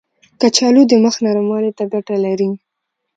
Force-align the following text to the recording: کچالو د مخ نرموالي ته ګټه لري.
کچالو 0.39 0.81
د 0.87 0.93
مخ 1.03 1.15
نرموالي 1.25 1.71
ته 1.77 1.83
ګټه 1.93 2.15
لري. 2.25 2.49